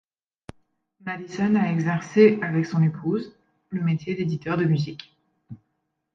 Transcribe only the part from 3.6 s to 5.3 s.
le métier d'éditeur de musique.